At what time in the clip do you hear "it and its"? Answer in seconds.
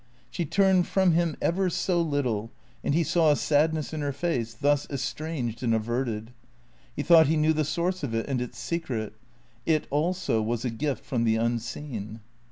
8.15-8.57